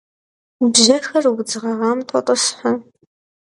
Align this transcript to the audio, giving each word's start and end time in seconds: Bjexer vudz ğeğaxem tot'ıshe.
Bjexer 0.73 1.25
vudz 1.35 1.53
ğeğaxem 1.61 1.99
tot'ıshe. 2.09 2.71